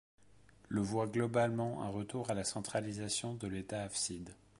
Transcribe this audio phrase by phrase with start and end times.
[0.67, 4.31] Le voit globalement un retour à la centralisation de l’État hafside.